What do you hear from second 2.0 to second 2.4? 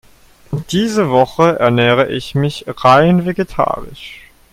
ich